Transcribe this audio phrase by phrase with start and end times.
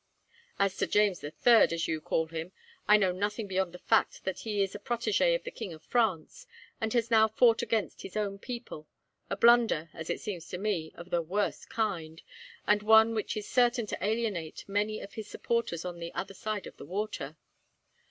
[0.57, 2.53] "As to James the Third, as you call him,
[2.87, 5.83] I know nothing beyond the fact that he is a protege of the king of
[5.83, 6.47] France,
[6.81, 8.87] and has now fought against his own people
[9.29, 12.23] a blunder, as it seems to me, of the worst kind,
[12.65, 16.65] and one which is certain to alienate many of his supporters on the other side
[16.65, 17.37] of the water.